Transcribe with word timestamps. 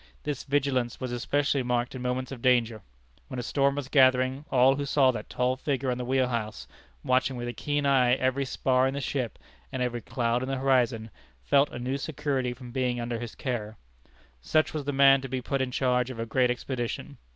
This 0.23 0.45
vigilance 0.45 0.99
was 0.99 1.11
especially 1.11 1.61
marked 1.61 1.93
in 1.93 2.01
moments 2.01 2.31
of 2.31 2.41
danger. 2.41 2.81
When 3.27 3.39
a 3.39 3.43
storm 3.43 3.75
was 3.75 3.87
gathering, 3.87 4.45
all 4.49 4.75
who 4.75 4.83
saw 4.87 5.11
that 5.11 5.29
tall 5.29 5.55
figure 5.55 5.91
on 5.91 5.99
the 5.99 6.05
wheel 6.05 6.27
house, 6.27 6.67
watching 7.03 7.35
with 7.35 7.47
a 7.47 7.53
keen 7.53 7.85
eye 7.85 8.15
every 8.15 8.43
spar 8.43 8.87
in 8.87 8.95
the 8.95 8.99
ship 8.99 9.37
and 9.71 9.79
every 9.83 10.01
cloud 10.01 10.41
in 10.41 10.49
the 10.49 10.57
horizon, 10.57 11.11
felt 11.43 11.69
a 11.71 11.77
new 11.77 11.99
security 11.99 12.51
from 12.51 12.71
being 12.71 12.99
under 12.99 13.19
his 13.19 13.35
care. 13.35 13.77
Such 14.41 14.73
was 14.73 14.85
the 14.85 14.91
man 14.91 15.21
to 15.21 15.29
be 15.29 15.39
put 15.39 15.61
in 15.61 15.69
charge 15.69 16.09
of 16.09 16.19
a 16.19 16.25
great 16.25 16.49
expedition. 16.49 17.19